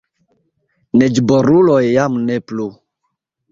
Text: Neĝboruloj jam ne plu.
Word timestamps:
Neĝboruloj 1.01 1.77
jam 1.91 2.19
ne 2.31 2.41
plu. 2.49 2.69